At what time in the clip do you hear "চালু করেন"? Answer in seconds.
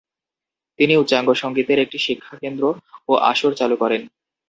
3.53-4.01